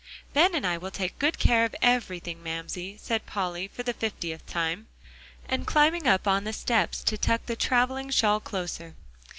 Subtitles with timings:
[0.33, 4.43] "Ben and I will take good care of everything, Mamsie," said Polly for the fiftieth
[4.47, 4.87] time,
[5.47, 8.95] and climbing up on the steps to tuck the traveling shawl closer.